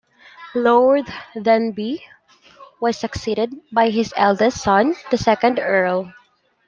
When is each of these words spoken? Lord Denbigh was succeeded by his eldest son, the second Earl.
Lord 0.55 1.05
Denbigh 1.35 2.01
was 2.79 2.97
succeeded 2.97 3.53
by 3.71 3.91
his 3.91 4.11
eldest 4.17 4.57
son, 4.63 4.95
the 5.11 5.17
second 5.19 5.59
Earl. 5.59 6.11